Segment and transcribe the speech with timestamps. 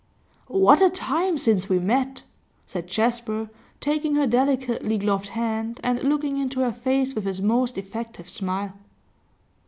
[0.47, 2.23] 'What a time since we met!'
[2.65, 7.77] said Jasper, taking her delicately gloved hand and looking into her face with his most
[7.77, 8.73] effective smile.